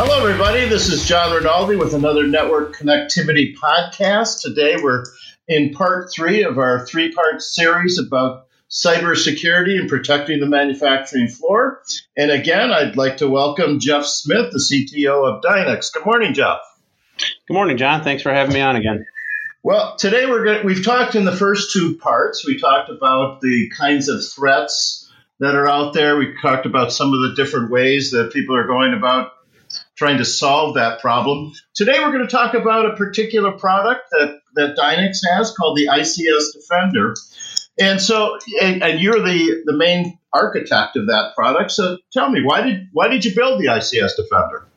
[0.00, 0.64] Hello, everybody.
[0.68, 4.42] This is John Rinaldi with another Network Connectivity podcast.
[4.42, 5.02] Today, we're
[5.48, 11.82] in part three of our three part series about cybersecurity and protecting the manufacturing floor.
[12.16, 15.92] And again, I'd like to welcome Jeff Smith, the CTO of Dynics.
[15.92, 16.60] Good morning, Jeff.
[17.48, 18.04] Good morning, John.
[18.04, 19.04] Thanks for having me on again.
[19.64, 22.46] Well, today we're going we've talked in the first two parts.
[22.46, 25.10] We talked about the kinds of threats
[25.40, 26.16] that are out there.
[26.16, 29.32] We talked about some of the different ways that people are going about
[29.98, 31.52] trying to solve that problem.
[31.74, 35.88] Today we're going to talk about a particular product that, that Dynics has called the
[35.88, 37.14] ICS Defender.
[37.80, 41.72] And so, and, and, you're the, the main architect of that product.
[41.72, 44.68] So tell me, why did why did you build the ICS Defender?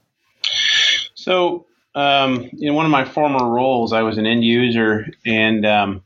[1.14, 6.04] So, um, in one of my former roles, I was an end user, and um,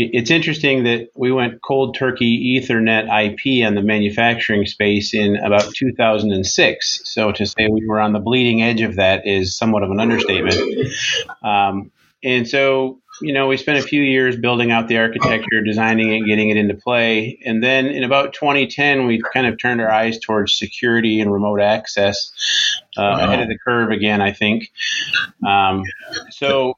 [0.00, 5.74] it's interesting that we went cold turkey Ethernet IP on the manufacturing space in about
[5.74, 7.00] 2006.
[7.04, 9.98] So to say we were on the bleeding edge of that is somewhat of an
[9.98, 10.56] understatement.
[11.42, 11.90] Um,
[12.22, 16.26] and so, you know, we spent a few years building out the architecture, designing it,
[16.26, 17.40] getting it into play.
[17.44, 21.60] And then in about 2010, we kind of turned our eyes towards security and remote
[21.60, 22.30] access
[22.96, 23.24] uh, wow.
[23.24, 24.70] ahead of the curve again, I think.
[25.44, 25.82] Um,
[26.30, 26.74] so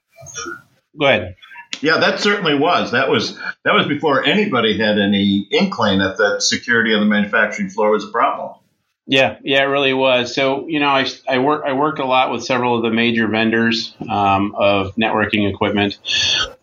[0.98, 1.36] go ahead.
[1.82, 2.92] Yeah, that certainly was.
[2.92, 7.70] That was that was before anybody had any inkling that that security on the manufacturing
[7.70, 8.59] floor was a problem.
[9.10, 10.32] Yeah, yeah, it really was.
[10.32, 13.26] So, you know, I, I work I worked a lot with several of the major
[13.26, 15.98] vendors um, of networking equipment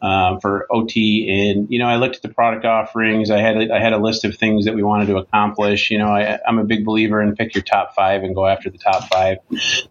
[0.02, 3.32] uh, for OT, and you know, I looked at the product offerings.
[3.32, 5.92] I had a, I had a list of things that we wanted to accomplish.
[5.92, 8.70] You know, I, I'm a big believer in pick your top five and go after
[8.70, 9.40] the top five,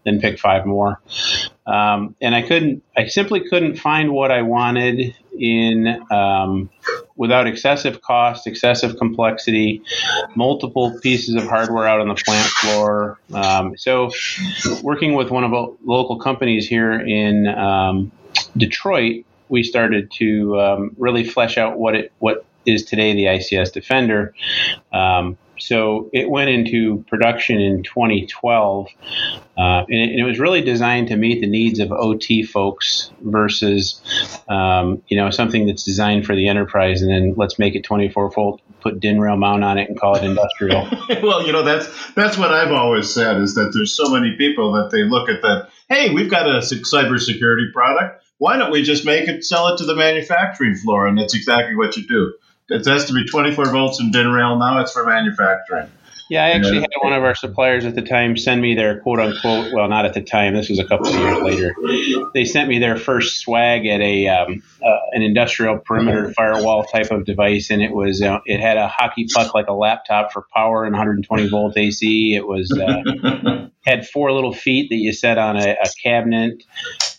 [0.03, 0.99] then pick five more.
[1.67, 6.71] Um, and I couldn't, I simply couldn't find what I wanted in um,
[7.17, 9.81] without excessive cost, excessive complexity,
[10.35, 13.19] multiple pieces of hardware out on the plant floor.
[13.33, 14.11] Um, so,
[14.81, 18.11] working with one of the local companies here in um,
[18.55, 23.73] Detroit, we started to um, really flesh out what it what is today the ICS
[23.73, 24.33] Defender.
[24.93, 28.87] Um, so it went into production in 2012,
[29.57, 33.11] uh, and, it, and, it, was really designed to meet the needs of OT folks
[33.21, 34.01] versus,
[34.47, 38.31] um, you know, something that's designed for the enterprise, and then let's make it 24
[38.31, 40.87] volt, put DIN rail mount on it, and call it industrial.
[41.21, 44.73] well, you know, that's that's what I've always said is that there's so many people
[44.73, 45.69] that they look at that.
[45.89, 48.23] Hey, we've got a cybersecurity product.
[48.39, 51.07] Why don't we just make it, sell it to the manufacturing floor?
[51.07, 52.33] And that's exactly what you do
[52.69, 54.57] it has to be 24 volts and DIN rail.
[54.57, 55.89] Now it's for manufacturing.
[56.29, 59.19] Yeah, I actually had one of our suppliers at the time send me their quote
[59.19, 59.71] unquote.
[59.73, 60.55] Well, not at the time.
[60.55, 61.75] This was a couple of years later.
[62.33, 67.11] They sent me their first swag at a um, uh, an industrial perimeter firewall type
[67.11, 70.45] of device, and it was uh, it had a hockey puck like a laptop for
[70.53, 72.35] power and 120 volt AC.
[72.35, 76.61] It was uh, had four little feet that you set on a, a cabinet.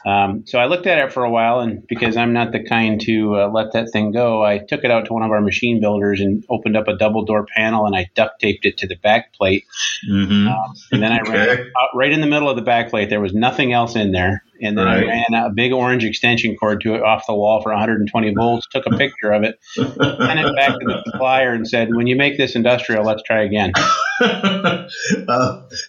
[0.06, 3.00] Um, so I looked at it for a while, and because I'm not the kind
[3.02, 5.80] to uh, let that thing go, I took it out to one of our machine
[5.80, 8.96] builders and opened up a double door panel, and I duct taped it to the
[8.96, 9.64] back plate.
[10.08, 10.48] Mm-hmm.
[10.48, 11.32] Um, and then I okay.
[11.32, 13.10] ran out right in the middle of the back plate.
[13.10, 15.04] There was nothing else in there and then right.
[15.04, 18.66] I ran a big orange extension cord to it off the wall for 120 volts.
[18.70, 22.16] Took a picture of it, sent it back to the supplier, and said, "When you
[22.16, 23.72] make this industrial, let's try again."
[24.20, 24.88] uh,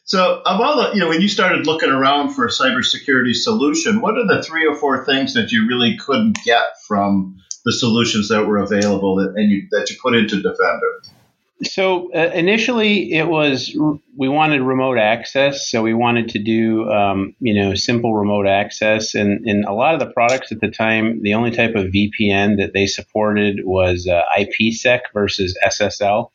[0.03, 4.01] so, of all the, you know, when you started looking around for a cybersecurity solution,
[4.01, 8.29] what are the three or four things that you really couldn't get from the solutions
[8.29, 11.01] that were available that, and you, that you put into Defender?
[11.63, 13.75] So uh, initially, it was
[14.17, 19.15] we wanted remote access, so we wanted to do um, you know simple remote access,
[19.15, 22.57] and, and a lot of the products at the time, the only type of VPN
[22.57, 26.31] that they supported was uh, IPsec versus SSL.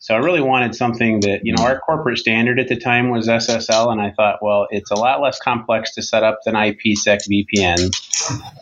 [0.00, 3.28] So I really wanted something that you know our corporate standard at the time was
[3.28, 7.20] SSL, and I thought, well, it's a lot less complex to set up than IPsec
[7.28, 7.90] VPN.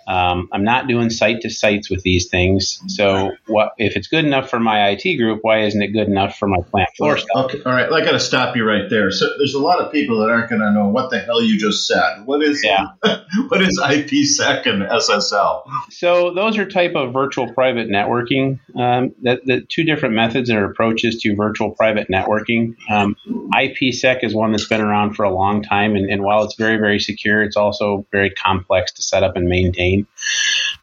[0.06, 4.24] Um, I'm not doing site to sites with these things, so what if it's good
[4.24, 5.40] enough for my IT group?
[5.42, 7.18] Why isn't it good enough for my plant floor.
[7.36, 7.90] Okay, all right.
[7.90, 9.10] I got to stop you right there.
[9.10, 11.58] So there's a lot of people that aren't going to know what the hell you
[11.58, 12.24] just said.
[12.24, 12.86] What is yeah.
[13.48, 15.62] what is IPsec and SSL?
[15.90, 18.60] So those are type of virtual private networking.
[18.78, 22.74] Um, that the two different methods or approaches to virtual private networking.
[22.90, 23.16] Um,
[23.54, 26.76] IPsec is one that's been around for a long time, and, and while it's very
[26.76, 30.06] very secure, it's also very complex to set up and maintain.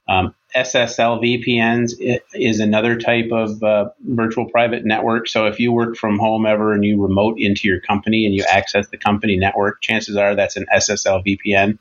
[0.07, 5.27] Um, SSL VPNs is another type of uh, virtual private network.
[5.27, 8.43] So if you work from home ever and you remote into your company and you
[8.49, 11.77] access the company network, chances are that's an SSL VPN.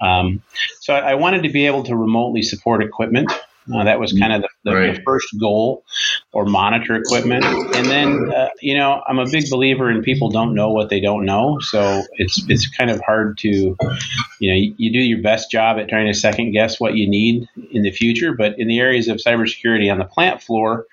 [0.00, 0.42] Um,
[0.80, 3.30] so I, I, wanted to be able to remotely support equipment.
[3.72, 4.96] Uh, that was kind of the, the, right.
[4.96, 5.84] the, first goal,
[6.32, 7.44] or monitor equipment.
[7.44, 11.00] And then, uh, you know, I'm a big believer in people don't know what they
[11.00, 11.58] don't know.
[11.60, 15.78] So it's it's kind of hard to, you know, you, you do your best job
[15.78, 18.34] at trying to second guess what you need in the future.
[18.34, 20.86] But in the areas of cybersecurity on the plant floor,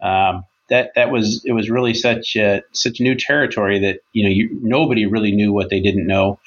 [0.00, 4.30] um, that that was it was really such uh, such new territory that you know
[4.30, 6.38] you, nobody really knew what they didn't know.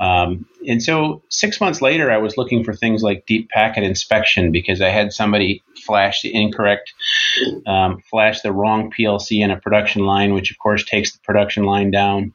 [0.00, 4.50] Um, and so six months later, I was looking for things like deep packet inspection
[4.50, 6.94] because I had somebody flash the incorrect,
[7.66, 11.64] um, flash the wrong PLC in a production line, which of course takes the production
[11.64, 12.32] line down.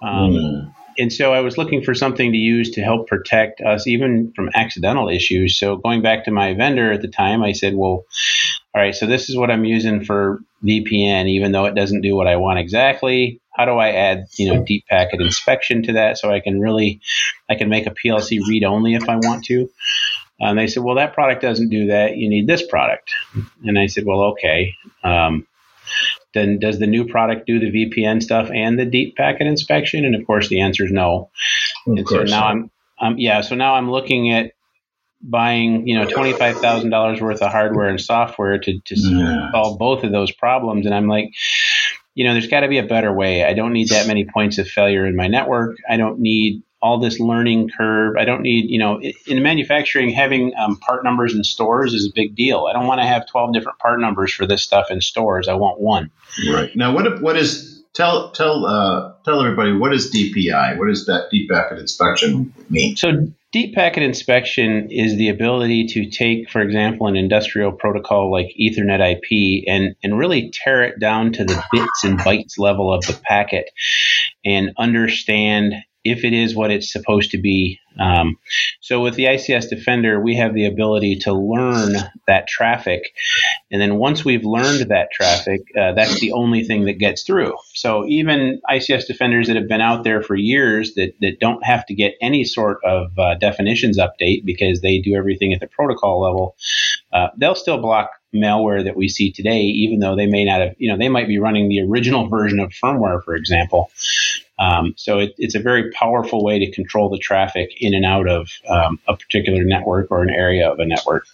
[0.00, 0.74] Um, mm.
[0.98, 4.50] And so I was looking for something to use to help protect us even from
[4.54, 5.56] accidental issues.
[5.56, 8.04] So going back to my vendor at the time, I said, well,
[8.74, 12.14] all right, so this is what I'm using for VPN, even though it doesn't do
[12.14, 13.39] what I want exactly.
[13.52, 17.00] How do I add, you know, deep packet inspection to that so I can really,
[17.48, 19.68] I can make a PLC read only if I want to?
[20.38, 22.16] And they said, well, that product doesn't do that.
[22.16, 23.12] You need this product.
[23.64, 24.74] And I said, well, okay.
[25.04, 25.46] Um,
[26.32, 30.04] then does the new product do the VPN stuff and the deep packet inspection?
[30.04, 31.30] And of course, the answer is no.
[31.86, 32.70] Of and so now I'm,
[33.00, 34.52] um, yeah, so now I'm looking at
[35.22, 39.50] buying you know twenty five thousand dollars worth of hardware and software to to yeah.
[39.52, 41.30] solve both of those problems, and I'm like,
[42.20, 43.46] you know, there's got to be a better way.
[43.46, 45.78] I don't need that many points of failure in my network.
[45.88, 48.18] I don't need all this learning curve.
[48.18, 52.12] I don't need, you know, in manufacturing, having um, part numbers in stores is a
[52.14, 52.66] big deal.
[52.68, 55.48] I don't want to have 12 different part numbers for this stuff in stores.
[55.48, 56.10] I want one.
[56.52, 56.68] Right.
[56.76, 60.78] Now, what, what is, tell, tell, uh, tell everybody, what is DPI?
[60.78, 62.96] What does that deep packet inspection mean?
[62.96, 68.54] So Deep packet inspection is the ability to take, for example, an industrial protocol like
[68.56, 73.04] Ethernet IP and, and really tear it down to the bits and bytes level of
[73.06, 73.68] the packet
[74.44, 75.74] and understand
[76.04, 77.78] if it is what it's supposed to be.
[77.98, 78.36] Um,
[78.80, 81.94] so with the ICS Defender, we have the ability to learn
[82.26, 83.02] that traffic,
[83.70, 87.54] and then once we've learned that traffic, uh, that's the only thing that gets through.
[87.74, 91.84] So even ICS Defenders that have been out there for years that that don't have
[91.86, 96.20] to get any sort of uh, definitions update because they do everything at the protocol
[96.20, 96.56] level,
[97.12, 100.74] uh, they'll still block malware that we see today, even though they may not have,
[100.78, 103.90] you know, they might be running the original version of firmware, for example.
[104.58, 108.28] Um, so it, it's a very powerful way to control the traffic in and out
[108.28, 111.26] of um, a particular network or an area of a network.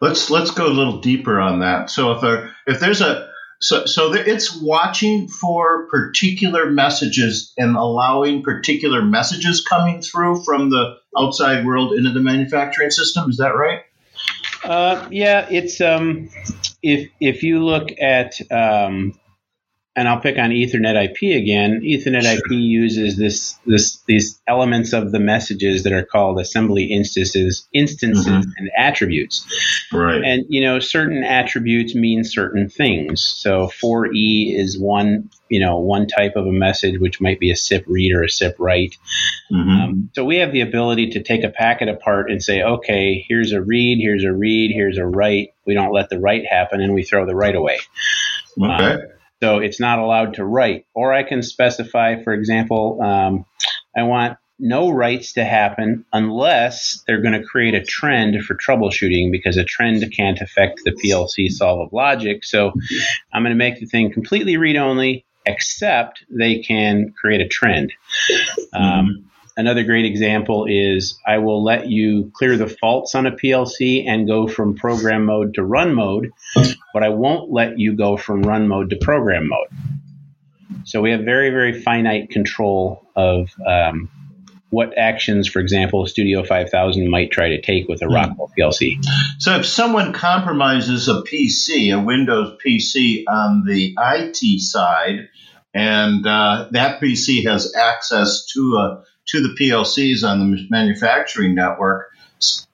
[0.00, 1.90] Let's let's go a little deeper on that.
[1.90, 3.30] So if there, if there's a
[3.60, 10.96] so so it's watching for particular messages and allowing particular messages coming through from the
[11.16, 13.28] outside world into the manufacturing system.
[13.28, 13.80] Is that right?
[14.64, 16.28] Uh, yeah, it's um,
[16.82, 19.18] if if you look at um,
[20.00, 21.82] and I'll pick on Ethernet IP again.
[21.82, 22.38] Ethernet sure.
[22.38, 28.26] IP uses this this these elements of the messages that are called assembly instances, instances
[28.26, 28.50] mm-hmm.
[28.56, 29.46] and attributes.
[29.92, 30.24] Right.
[30.24, 33.20] And you know, certain attributes mean certain things.
[33.20, 37.56] So 4E is one, you know, one type of a message which might be a
[37.56, 38.96] CIP read or a CIP write.
[39.52, 39.70] Mm-hmm.
[39.70, 43.52] Um, so we have the ability to take a packet apart and say, okay, here's
[43.52, 45.52] a read, here's a read, here's a write.
[45.66, 47.80] We don't let the write happen, and we throw the write away.
[48.58, 48.94] Okay.
[48.94, 49.02] Um,
[49.42, 50.86] so it's not allowed to write.
[50.94, 53.44] Or I can specify, for example, um,
[53.96, 59.32] I want no writes to happen unless they're going to create a trend for troubleshooting
[59.32, 62.44] because a trend can't affect the PLC solve of logic.
[62.44, 62.72] So
[63.32, 67.92] I'm going to make the thing completely read only, except they can create a trend.
[68.74, 69.29] Um,
[69.60, 74.26] Another great example is I will let you clear the faults on a PLC and
[74.26, 76.30] go from program mode to run mode,
[76.94, 79.68] but I won't let you go from run mode to program mode.
[80.84, 84.08] So we have very, very finite control of um,
[84.70, 88.14] what actions, for example, Studio 5000 might try to take with a hmm.
[88.14, 89.04] Rockwell PLC.
[89.40, 95.28] So if someone compromises a PC, a Windows PC on the IT side,
[95.74, 102.10] and uh, that PC has access to a to the PLCs on the manufacturing network,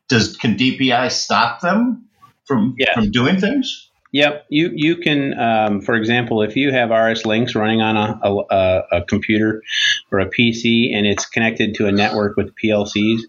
[0.09, 2.07] does can DPI stop them
[2.45, 2.95] from yes.
[2.95, 3.91] from doing things?
[4.13, 8.83] Yep, you you can, um, for example, if you have RSLinx running on a, a,
[8.93, 9.63] a, computer
[10.11, 13.21] or a PC and it's connected to a network with PLCs,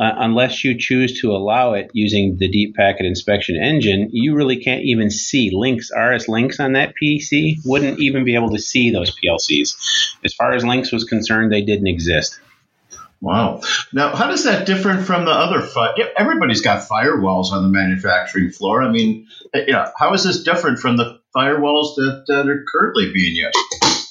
[0.00, 4.56] uh, unless you choose to allow it using the Deep Packet Inspection Engine, you really
[4.56, 5.92] can't even see links.
[5.96, 10.16] RSLinx on that PC wouldn't even be able to see those PLCs.
[10.24, 12.40] As far as Linx was concerned, they didn't exist.
[13.20, 13.62] Wow.
[13.92, 15.62] Now, how does that differ from the other?
[15.62, 18.82] Fi- yeah, everybody's got firewalls on the manufacturing floor.
[18.82, 22.64] I mean, eh, you know, how is this different from the firewalls that, that are
[22.70, 24.03] currently being used?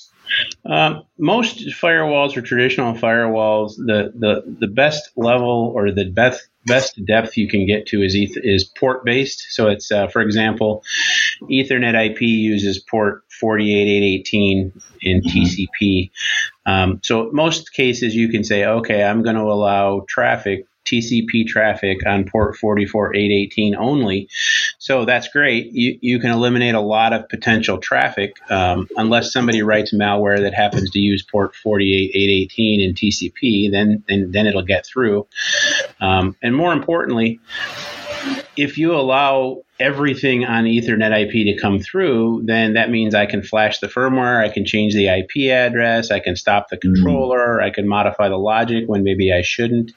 [0.66, 7.04] Um, most firewalls or traditional firewalls, the, the, the best level or the best best
[7.06, 9.48] depth you can get to is eth- is port based.
[9.50, 10.84] So it's uh, for example,
[11.44, 15.38] Ethernet IP uses port 48818 in mm-hmm.
[15.38, 16.12] TCP.
[16.66, 22.06] Um, so most cases you can say, okay, I'm going to allow traffic TCP traffic
[22.06, 24.30] on port 44818 only.
[24.84, 25.72] So that's great.
[25.72, 30.54] You, you can eliminate a lot of potential traffic um, unless somebody writes malware that
[30.54, 35.26] happens to use port 48818 in TCP, then, then, then it'll get through.
[36.02, 37.40] Um, and more importantly,
[38.56, 43.42] if you allow everything on Ethernet IP to come through, then that means I can
[43.42, 46.94] flash the firmware, I can change the IP address, I can stop the mm-hmm.
[46.94, 49.92] controller, I can modify the logic when maybe I shouldn't.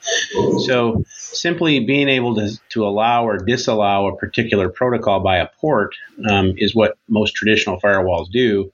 [0.64, 5.94] So simply being able to, to allow or disallow a particular protocol by a port
[6.28, 8.72] um, is what most traditional firewalls do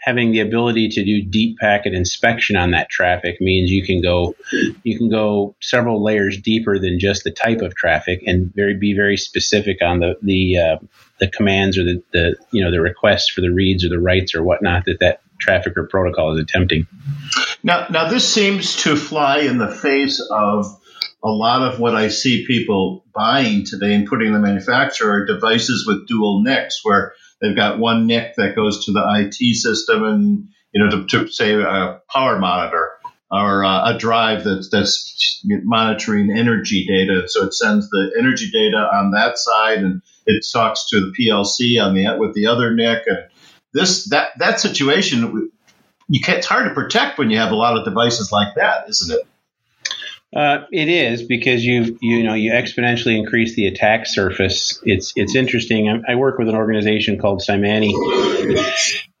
[0.00, 4.34] having the ability to do deep packet inspection on that traffic means you can go
[4.82, 8.94] you can go several layers deeper than just the type of traffic and very be
[8.94, 10.76] very specific on the the uh,
[11.18, 14.34] the commands or the, the you know the requests for the reads or the writes
[14.34, 16.86] or whatnot that that traffic or protocol is attempting.
[17.62, 20.66] Now, now this seems to fly in the face of
[21.22, 25.86] a lot of what I see people buying today and putting in the manufacturer devices
[25.86, 30.48] with dual NICs, where They've got one NIC that goes to the IT system and,
[30.72, 32.90] you know, to, to say a power monitor
[33.30, 37.28] or uh, a drive that's, that's monitoring energy data.
[37.28, 41.82] So it sends the energy data on that side and it talks to the PLC
[41.82, 43.02] on the with the other NIC.
[43.06, 43.26] And
[43.72, 45.50] this that that situation,
[46.08, 48.88] you can, it's hard to protect when you have a lot of devices like that,
[48.88, 49.26] isn't it?
[50.34, 54.80] Uh, it is because you you know you exponentially increase the attack surface.
[54.84, 55.88] It's it's interesting.
[55.88, 57.92] I, I work with an organization called Symantec,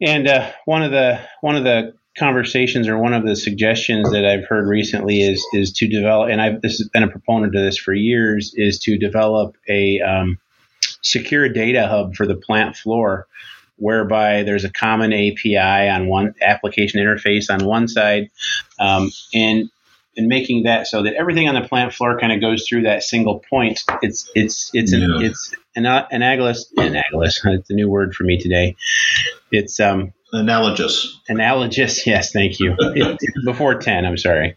[0.00, 4.24] and uh, one of the one of the conversations or one of the suggestions that
[4.24, 7.62] I've heard recently is is to develop, and I've this has been a proponent of
[7.62, 10.38] this for years, is to develop a um,
[11.02, 13.26] secure data hub for the plant floor
[13.76, 18.30] whereby there's a common API on one application interface on one side,
[18.78, 19.70] um, and
[20.20, 23.02] and making that so that everything on the plant floor kind of goes through that
[23.02, 23.82] single point.
[24.02, 25.04] It's it's it's yeah.
[25.04, 27.40] an it's an analogous analogous.
[27.50, 28.76] It's a new word for me today.
[29.50, 31.18] It's um analogous.
[31.28, 32.06] Analogous.
[32.10, 32.76] Yes, thank you.
[32.78, 34.56] it, before ten, I'm sorry.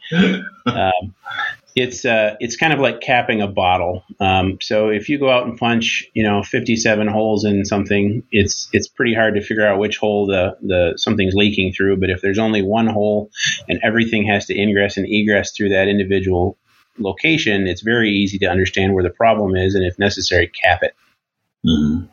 [0.65, 1.15] Um,
[1.75, 4.03] it's uh, it's kind of like capping a bottle.
[4.19, 8.69] Um, so if you go out and punch, you know, 57 holes in something, it's
[8.73, 11.97] it's pretty hard to figure out which hole the the something's leaking through.
[11.97, 13.31] But if there's only one hole
[13.67, 16.57] and everything has to ingress and egress through that individual
[16.99, 20.95] location, it's very easy to understand where the problem is, and if necessary, cap it.
[21.65, 22.05] Mm-hmm.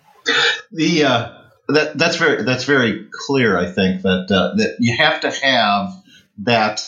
[0.73, 1.33] The uh,
[1.69, 3.59] that that's very that's very clear.
[3.59, 5.93] I think that uh, that you have to have
[6.39, 6.83] that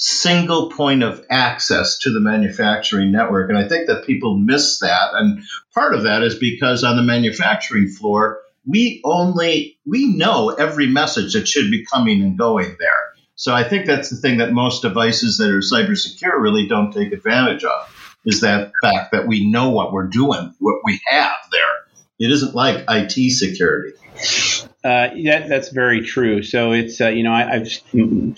[0.00, 3.50] single point of access to the manufacturing network.
[3.50, 5.10] And I think that people miss that.
[5.12, 5.42] And
[5.74, 11.34] part of that is because on the manufacturing floor, we only we know every message
[11.34, 13.14] that should be coming and going there.
[13.34, 16.92] So I think that's the thing that most devices that are cyber secure really don't
[16.92, 21.36] take advantage of is that fact that we know what we're doing, what we have
[21.52, 21.60] there.
[22.18, 23.96] It isn't like IT security.
[24.82, 26.42] Uh, yeah, that's very true.
[26.42, 27.68] So it's uh, you know I, have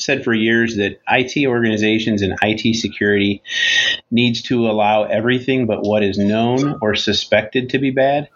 [0.01, 3.43] said for years that IT organizations and IT security
[4.11, 8.29] needs to allow everything but what is known or suspected to be bad.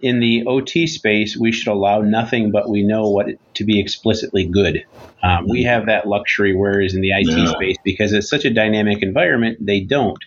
[0.00, 4.46] In the OT space, we should allow nothing but we know what to be explicitly
[4.46, 4.84] good.
[5.22, 7.46] Um, we have that luxury, whereas in the IT yeah.
[7.46, 10.18] space, because it's such a dynamic environment, they don't.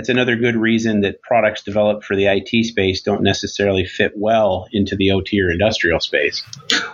[0.00, 4.66] That's another good reason that products developed for the IT space don't necessarily fit well
[4.72, 6.42] into the OT or industrial space.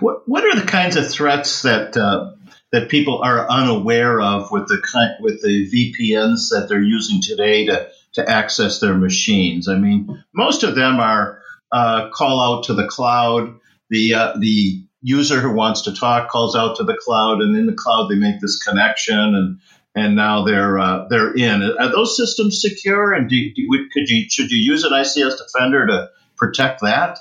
[0.01, 2.33] What What are the kinds of threats that uh,
[2.73, 4.83] that people are unaware of with the
[5.21, 9.69] with the VPNs that they're using today to to access their machines?
[9.69, 13.61] I mean, most of them are uh, call out to the cloud.
[13.89, 17.67] The uh, the user who wants to talk calls out to the cloud, and in
[17.67, 19.61] the cloud they make this connection, and
[19.97, 21.63] and now they're uh, they're in.
[21.81, 23.13] Are those systems secure?
[23.13, 27.19] And do, do, could you should you use an ICS Defender to protect that?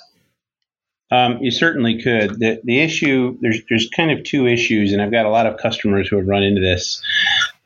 [1.10, 2.39] Um, you certainly could.
[2.39, 5.58] The, the issue there's there's kind of two issues, and I've got a lot of
[5.58, 7.01] customers who have run into this.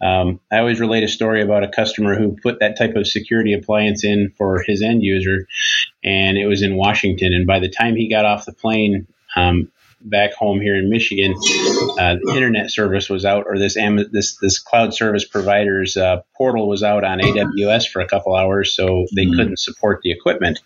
[0.01, 3.53] Um, I always relate a story about a customer who put that type of security
[3.53, 5.47] appliance in for his end user,
[6.03, 7.33] and it was in Washington.
[7.33, 9.07] And by the time he got off the plane,
[9.39, 13.75] um, back home here in Michigan, uh, the internet service was out, or this
[14.12, 18.75] this this cloud service provider's uh, portal was out on AWS for a couple hours,
[18.75, 19.36] so they mm-hmm.
[19.36, 20.60] couldn't support the equipment.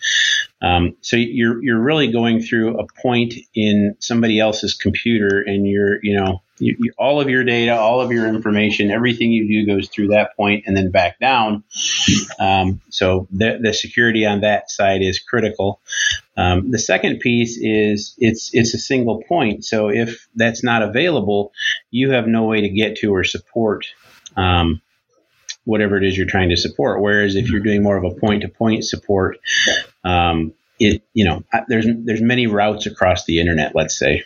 [0.61, 6.03] Um, so you're you're really going through a point in somebody else's computer, and you're
[6.03, 9.65] you know you, you, all of your data, all of your information, everything you do
[9.65, 11.63] goes through that point and then back down.
[12.39, 15.81] Um, so the, the security on that side is critical.
[16.37, 19.65] Um, the second piece is it's it's a single point.
[19.65, 21.51] So if that's not available,
[21.91, 23.85] you have no way to get to or support
[24.35, 24.81] um,
[25.65, 27.01] whatever it is you're trying to support.
[27.01, 29.37] Whereas if you're doing more of a point to point support,
[30.03, 33.73] um, it you know there's there's many routes across the internet.
[33.75, 34.23] Let's say.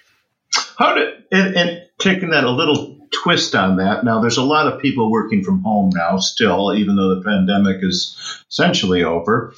[0.78, 4.04] How did and, and taking that a little twist on that.
[4.04, 7.78] Now, there's a lot of people working from home now, still, even though the pandemic
[7.82, 8.18] is
[8.50, 9.54] essentially over.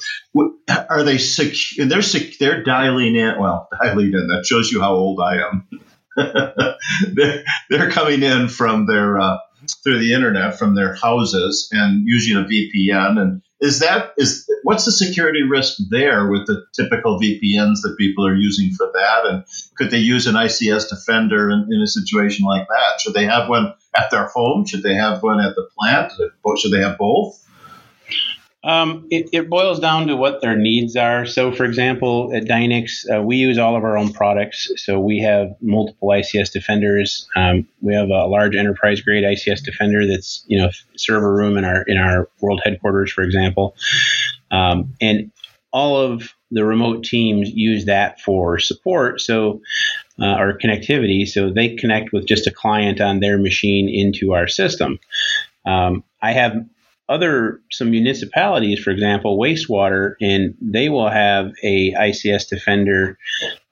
[0.88, 1.86] Are they secure?
[1.86, 3.38] They're sec- they're dialing in.
[3.38, 4.28] Well, dialing in.
[4.28, 5.68] That shows you how old I am.
[7.14, 9.38] they're, they're coming in from their uh,
[9.82, 13.20] through the internet from their houses and using a VPN.
[13.20, 18.26] And is that is what's the security risk there with the typical VPNs that people
[18.26, 19.26] are using for that?
[19.26, 19.44] And
[19.76, 23.00] could they use an ICS Defender in, in a situation like that?
[23.00, 24.64] Should they have one at their home?
[24.66, 26.12] Should they have one at the plant?
[26.58, 27.46] Should they have both?
[28.62, 31.24] Um, it, it, boils down to what their needs are.
[31.24, 34.70] So, for example, at Dynics, uh, we use all of our own products.
[34.76, 37.26] So we have multiple ICS defenders.
[37.36, 41.64] Um, we have a large enterprise grade ICS defender that's you know server room in
[41.64, 43.74] our in our world headquarters, for example,
[44.50, 45.32] um, and
[45.72, 49.20] all of the remote teams use that for support.
[49.20, 49.62] So.
[50.18, 55.00] Uh, connectivity, so they connect with just a client on their machine into our system.
[55.64, 56.62] Um, I have
[57.10, 63.18] other some municipalities, for example, wastewater, and they will have a ICS Defender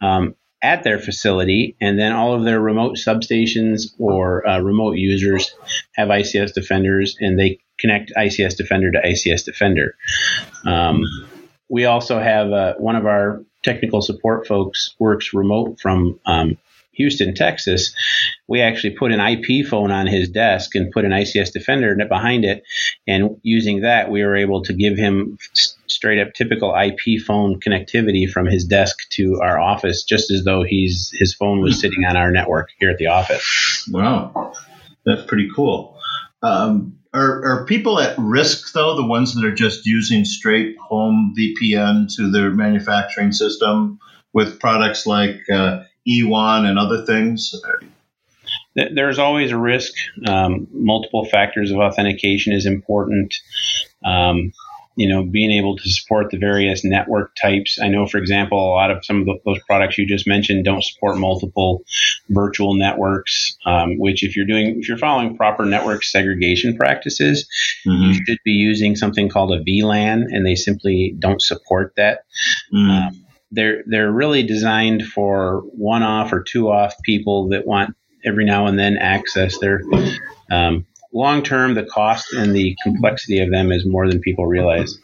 [0.02, 5.54] um, at their facility, and then all of their remote substations or uh, remote users
[5.94, 9.94] have ICS Defenders, and they connect ICS Defender to ICS Defender.
[10.66, 11.04] Um,
[11.68, 16.58] we also have uh, one of our technical support folks works remote from um,
[16.98, 17.94] Houston, Texas,
[18.46, 22.44] we actually put an IP phone on his desk and put an ICS Defender behind
[22.44, 22.64] it.
[23.06, 25.38] And using that, we were able to give him
[25.86, 30.62] straight up typical IP phone connectivity from his desk to our office, just as though
[30.62, 33.88] he's his phone was sitting on our network here at the office.
[33.90, 34.52] Wow,
[35.06, 35.98] that's pretty cool.
[36.42, 38.96] Um, are, are people at risk though?
[38.96, 43.98] The ones that are just using straight home VPN to their manufacturing system
[44.32, 47.54] with products like uh, eWON and other things?
[48.74, 49.92] There's always a risk.
[50.26, 53.34] Um, multiple factors of authentication is important.
[54.04, 54.52] Um,
[54.98, 57.78] you know, being able to support the various network types.
[57.80, 60.64] I know, for example, a lot of some of the, those products you just mentioned
[60.64, 61.84] don't support multiple
[62.30, 63.56] virtual networks.
[63.64, 67.48] Um, which, if you're doing, if you're following proper network segregation practices,
[67.86, 68.10] mm-hmm.
[68.10, 72.24] you should be using something called a VLAN, and they simply don't support that.
[72.74, 72.90] Mm-hmm.
[72.90, 78.44] Um, they're they're really designed for one off or two off people that want every
[78.44, 79.58] now and then access.
[79.58, 79.82] They're
[80.50, 81.74] um, long term.
[81.74, 84.98] The cost and the complexity of them is more than people realize.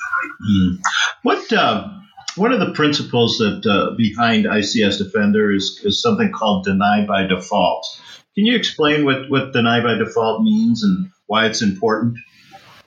[0.49, 0.79] Mm.
[1.23, 1.89] What uh,
[2.37, 7.27] one of the principles that uh, behind ICS Defender is, is something called deny by
[7.27, 7.87] default.
[8.35, 12.19] Can you explain what, what deny by default means and why it's important?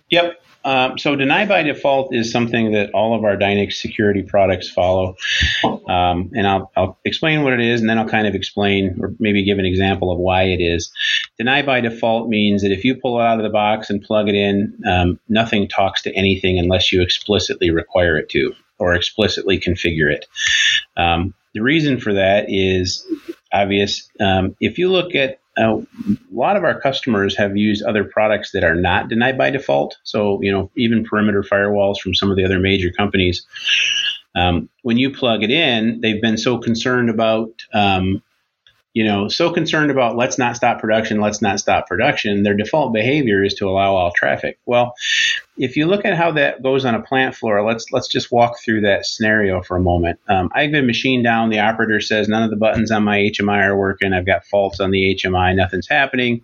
[0.09, 0.41] Yep.
[0.67, 5.15] Um, so deny by default is something that all of our Dynics security products follow.
[5.63, 9.15] Um, and I'll, I'll, explain what it is and then I'll kind of explain or
[9.17, 10.91] maybe give an example of why it is.
[11.37, 14.27] Deny by default means that if you pull it out of the box and plug
[14.27, 19.57] it in, um, nothing talks to anything unless you explicitly require it to or explicitly
[19.61, 20.25] configure it.
[20.97, 23.05] Um, the reason for that is
[23.53, 24.09] obvious.
[24.19, 28.51] Um, if you look at uh, a lot of our customers have used other products
[28.51, 29.97] that are not denied by default.
[30.03, 33.45] So, you know, even perimeter firewalls from some of the other major companies.
[34.35, 38.21] Um, when you plug it in, they've been so concerned about um,
[38.97, 42.93] you know, so concerned about let's not stop production, let's not stop production, their default
[42.93, 44.57] behavior is to allow all traffic.
[44.65, 44.95] Well,
[45.55, 48.59] if you look at how that goes on a plant floor, let's let's just walk
[48.59, 50.19] through that scenario for a moment.
[50.27, 51.51] Um, I've been machine down.
[51.51, 54.13] The operator says none of the buttons on my HMI are working.
[54.13, 55.55] I've got faults on the HMI.
[55.55, 56.43] Nothing's happening.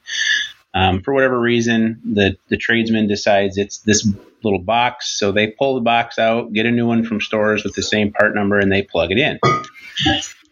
[0.74, 4.08] Um, for whatever reason, the the tradesman decides it's this
[4.44, 7.76] little box, so they pull the box out, get a new one from stores with
[7.76, 9.40] the same part number, and they plug it in.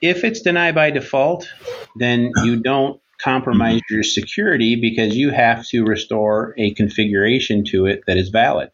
[0.01, 1.47] If it's denied by default,
[1.95, 8.03] then you don't compromise your security because you have to restore a configuration to it
[8.07, 8.71] that is valid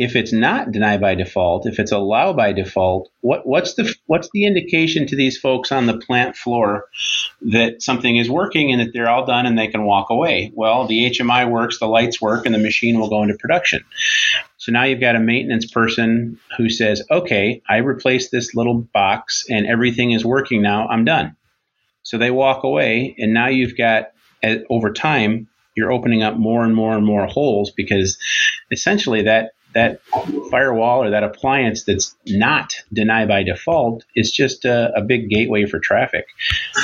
[0.00, 4.30] if it's not denied by default, if it's allowed by default, what, what's the what's
[4.32, 6.86] the indication to these folks on the plant floor
[7.42, 10.52] that something is working and that they're all done and they can walk away?
[10.54, 13.84] Well, the HMI works, the lights work, and the machine will go into production.
[14.56, 19.44] So now you've got a maintenance person who says, "Okay, I replaced this little box
[19.50, 20.88] and everything is working now.
[20.88, 21.36] I'm done."
[22.04, 24.12] So they walk away, and now you've got
[24.70, 28.16] over time, you're opening up more and more and more holes because
[28.70, 30.00] essentially that that
[30.50, 35.66] firewall or that appliance that's not deny by default is just a, a big gateway
[35.66, 36.26] for traffic.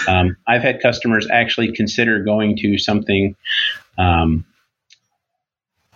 [0.09, 3.37] Um, I've had customers actually consider going to something
[3.99, 4.44] um,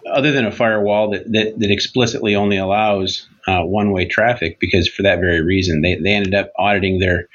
[0.06, 4.88] other than a firewall that, that, that explicitly only allows uh, one way traffic because
[4.88, 7.28] for that very reason they, they ended up auditing their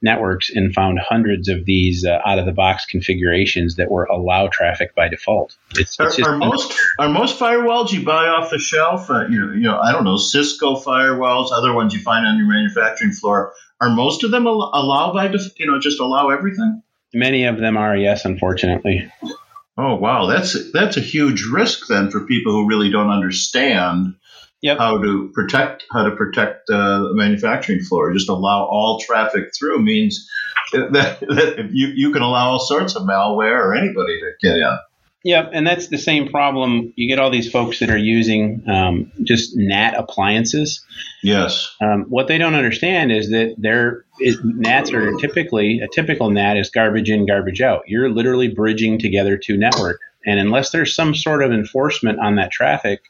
[0.00, 4.48] networks and found hundreds of these uh, out of the box configurations that were allow
[4.48, 5.56] traffic by default.
[5.76, 9.08] It's, are, are most are most firewalls you buy off the shelf?
[9.08, 12.38] Uh, you know, you know, I don't know Cisco firewalls, other ones you find on
[12.38, 13.52] your manufacturing floor.
[13.80, 16.82] Are most of them allow by you know just allow everything?
[17.14, 19.10] Many of them are, yes, unfortunately.
[19.76, 24.14] Oh wow, that's that's a huge risk then for people who really don't understand
[24.60, 24.78] yep.
[24.78, 28.12] how to protect how to protect uh, the manufacturing floor.
[28.12, 30.28] Just allow all traffic through means
[30.72, 34.78] that, that you you can allow all sorts of malware or anybody to get in.
[35.24, 36.92] Yep, and that's the same problem.
[36.96, 40.84] You get all these folks that are using um, just NAT appliances.
[41.22, 41.74] Yes.
[41.80, 46.70] Um, what they don't understand is that their NATs are typically a typical NAT is
[46.70, 47.82] garbage in, garbage out.
[47.86, 52.50] You're literally bridging together two network, and unless there's some sort of enforcement on that
[52.50, 53.02] traffic,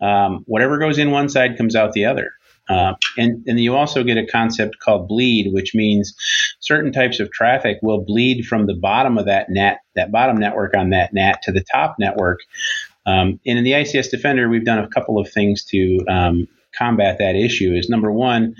[0.00, 2.32] um, whatever goes in one side comes out the other.
[2.68, 6.14] Uh, and, and you also get a concept called bleed, which means
[6.60, 10.74] certain types of traffic will bleed from the bottom of that net, that bottom network
[10.76, 12.40] on that NAT to the top network.
[13.06, 17.18] Um, and in the ICS Defender, we've done a couple of things to um, combat
[17.18, 17.74] that issue.
[17.74, 18.54] Is number one,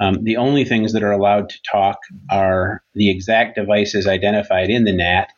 [0.00, 1.98] um, the only things that are allowed to talk
[2.30, 5.32] are the exact devices identified in the NAT.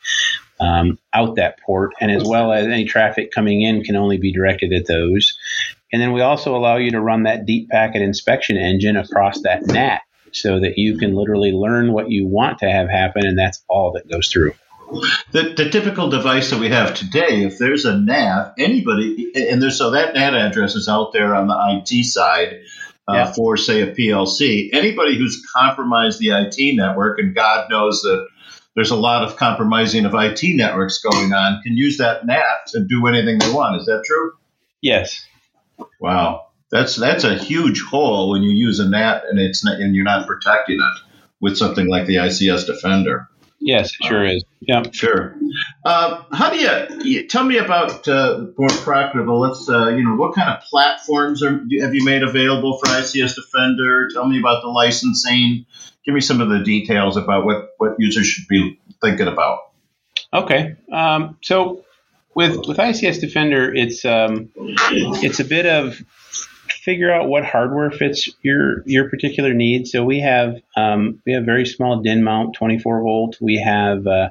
[0.61, 4.33] Um, out that port, and as well as any traffic coming in can only be
[4.33, 5.39] directed at those.
[5.93, 9.67] And then we also allow you to run that deep packet inspection engine across that
[9.67, 13.65] NAT so that you can literally learn what you want to have happen, and that's
[13.69, 14.53] all that goes through.
[15.33, 19.77] The, the typical device that we have today, if there's a NAT, anybody, and there's
[19.77, 22.61] so that NAT address is out there on the IT side
[23.07, 23.33] uh, yeah.
[23.33, 24.71] for, say, a PLC.
[24.73, 28.29] Anybody who's compromised the IT network, and God knows that
[28.75, 32.85] there's a lot of compromising of IT networks going on, can use that NAT to
[32.85, 33.81] do anything they want.
[33.81, 34.33] Is that true?
[34.81, 35.27] Yes.
[36.01, 39.95] Wow, that's that's a huge hole when you use a NAT and it's not, and
[39.95, 41.01] you're not protecting it
[41.41, 43.29] with something like the ICS Defender.
[43.61, 44.45] Yes, it sure uh, is.
[44.61, 45.35] Yeah, sure.
[45.85, 49.41] Uh, how do you, you, tell me about uh, more profitable?
[49.41, 53.35] Let's uh, you know what kind of platforms are, have you made available for ICS
[53.35, 54.09] Defender?
[54.13, 55.67] Tell me about the licensing.
[56.05, 59.71] Give me some of the details about what what users should be thinking about.
[60.33, 61.85] Okay, um, so
[62.39, 66.01] with with ICS Defender, it's um, it's a bit of
[66.69, 69.91] figure out what hardware fits your your particular needs.
[69.91, 73.39] So we have um, we have very small DIN mount, 24 volt.
[73.41, 74.31] We have uh,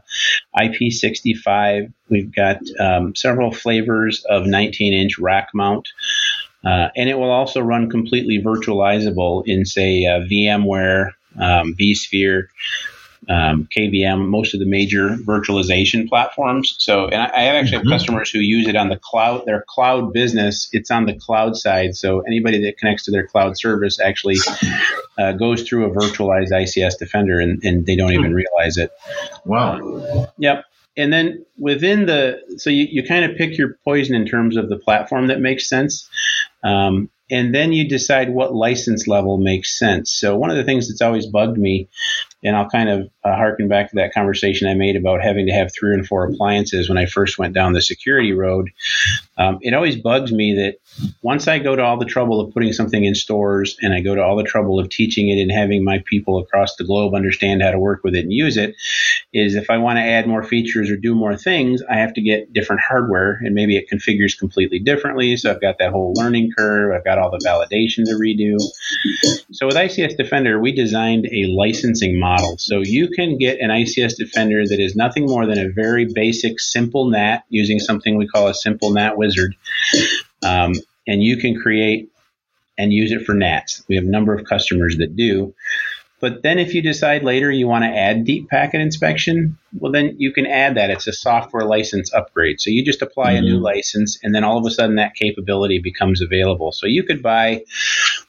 [0.58, 1.91] IP65.
[2.08, 5.89] We've got um, several flavors of 19 inch rack mount.
[6.63, 12.48] Uh, and it will also run completely virtualizable in, say, uh, VMware, um, vSphere,
[13.29, 16.75] um, KVM, most of the major virtualization platforms.
[16.79, 17.89] So, and I, I actually mm-hmm.
[17.89, 20.69] have customers who use it on the cloud, their cloud business.
[20.71, 21.95] It's on the cloud side.
[21.95, 24.37] So anybody that connects to their cloud service actually
[25.17, 28.91] uh, goes through a virtualized ICS Defender and, and they don't even realize it.
[29.45, 30.27] Wow.
[30.37, 30.65] Yep.
[30.95, 34.67] And then within the, so you, you kind of pick your poison in terms of
[34.67, 36.09] the platform that makes sense.
[36.63, 40.11] Um, and then you decide what license level makes sense.
[40.11, 41.89] So one of the things that's always bugged me
[42.43, 45.54] and I'll kind of uh, harken back to that conversation I made about having to
[45.54, 48.69] have three and four appliances when I first went down the security road.
[49.38, 50.78] Um, it always bugs me that
[51.21, 54.15] once I go to all the trouble of putting something in stores and I go
[54.15, 57.62] to all the trouble of teaching it and having my people across the globe understand
[57.62, 58.76] how to work with it and use it,
[59.34, 62.21] is if I want to add more features or do more things, I have to
[62.21, 65.36] get different hardware and maybe it configures completely differently.
[65.38, 66.93] So I've got that whole learning curve.
[66.95, 68.58] I've got all the validation to redo.
[69.52, 72.57] So with ICS Defender, we designed a licensing model model.
[72.57, 76.59] So you can get an ICS Defender that is nothing more than a very basic,
[76.59, 79.55] simple NAT using something we call a simple NAT wizard.
[80.43, 80.73] Um,
[81.07, 82.11] and you can create
[82.77, 83.83] and use it for NATs.
[83.87, 85.55] We have a number of customers that do.
[86.19, 90.15] But then if you decide later you want to add deep packet inspection, well, then
[90.17, 90.89] you can add that.
[90.89, 92.59] It's a software license upgrade.
[92.59, 93.37] So you just apply mm-hmm.
[93.37, 93.65] a new mm-hmm.
[93.65, 96.71] license, and then all of a sudden that capability becomes available.
[96.71, 97.63] So you could buy,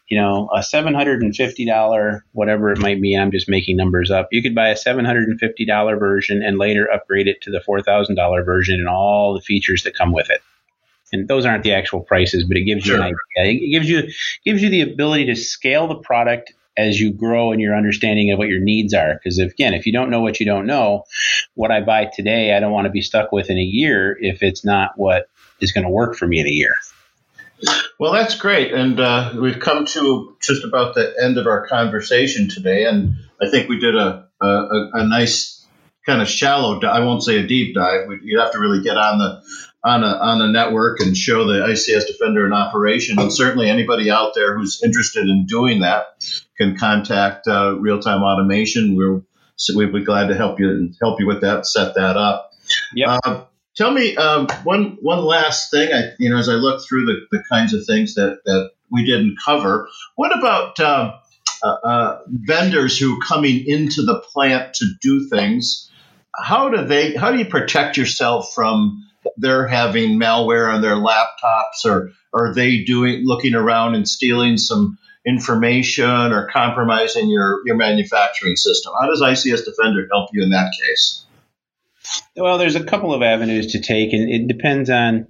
[0.08, 3.14] you know, a $750, whatever it might be.
[3.14, 4.28] I'm just making numbers up.
[4.32, 8.88] You could buy a $750 version and later upgrade it to the $4,000 version and
[8.88, 10.40] all the features that come with it
[11.12, 13.16] and those aren't the actual prices, but it gives you an idea.
[13.36, 14.02] It gives you
[14.44, 18.38] gives you the ability to scale the product as you grow in your understanding of
[18.38, 19.14] what your needs are.
[19.14, 21.04] Because again, if you don't know what you don't know,
[21.54, 24.42] what I buy today, I don't want to be stuck with in a year if
[24.42, 25.28] it's not what
[25.60, 26.74] is going to work for me in a year.
[27.98, 28.72] Well, that's great.
[28.72, 32.84] And uh, we've come to just about the end of our conversation today.
[32.84, 35.58] And I think we did a, a, a nice
[36.08, 38.08] kind of shallow, I won't say a deep dive.
[38.22, 39.42] You have to really get on the
[39.84, 43.18] on a, on the network and show the ICS Defender in operation.
[43.18, 46.06] And certainly anybody out there who's interested in doing that
[46.56, 48.96] can contact uh, Real Time Automation.
[48.96, 49.22] We're
[49.56, 52.52] so we'd be glad to help you help you with that, set that up.
[52.94, 53.18] Yeah.
[53.24, 53.44] Uh,
[53.78, 55.92] tell me um, one one last thing.
[55.92, 59.06] I you know as I look through the, the kinds of things that that we
[59.06, 59.88] didn't cover.
[60.16, 61.12] What about um,
[61.62, 65.90] uh, uh, vendors who are coming into the plant to do things?
[66.36, 67.14] How do they?
[67.14, 69.04] How do you protect yourself from
[69.36, 74.98] they're having malware on their laptops or are they doing looking around and stealing some
[75.26, 78.92] information or compromising your, your manufacturing system?
[78.98, 81.24] How does ICS Defender help you in that case?
[82.36, 85.26] Well, there's a couple of avenues to take, and it depends on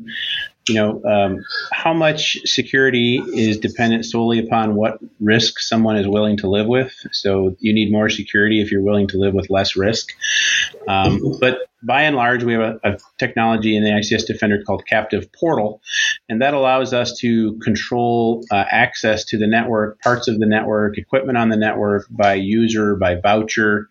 [0.69, 6.37] you know, um, how much security is dependent solely upon what risk someone is willing
[6.39, 6.95] to live with.
[7.13, 10.11] So you need more security if you're willing to live with less risk.
[10.87, 14.85] Um, but by and large, we have a, a, technology in the ICS Defender called
[14.85, 15.81] Captive Portal,
[16.29, 20.99] and that allows us to control uh, access to the network, parts of the network,
[20.99, 23.89] equipment on the network by user, by voucher.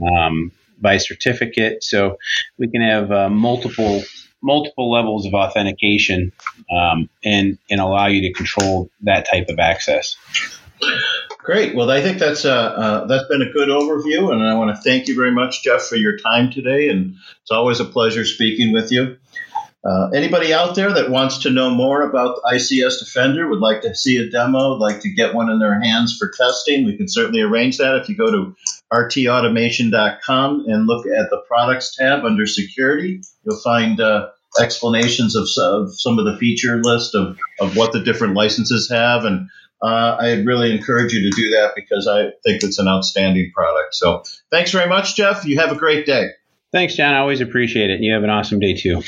[0.00, 2.18] Um, by certificate, so
[2.58, 4.02] we can have uh, multiple
[4.42, 6.32] multiple levels of authentication
[6.70, 10.16] um, and and allow you to control that type of access.
[11.38, 11.76] Great.
[11.76, 14.82] Well, I think that's uh, uh, that's been a good overview, and I want to
[14.82, 16.88] thank you very much, Jeff, for your time today.
[16.88, 19.16] And it's always a pleasure speaking with you.
[19.86, 23.94] Uh, anybody out there that wants to know more about ICS Defender, would like to
[23.94, 27.40] see a demo, like to get one in their hands for testing, we can certainly
[27.40, 27.94] arrange that.
[27.96, 28.56] If you go to
[28.92, 35.94] rtautomation.com and look at the products tab under security, you'll find uh, explanations of, of,
[36.00, 39.24] some of the feature list of, of what the different licenses have.
[39.24, 39.48] And
[39.80, 43.94] uh, I really encourage you to do that because I think it's an outstanding product.
[43.94, 45.44] So thanks very much, Jeff.
[45.44, 46.30] You have a great day.
[46.72, 47.14] Thanks, John.
[47.14, 48.00] I always appreciate it.
[48.00, 49.02] You have an awesome day too.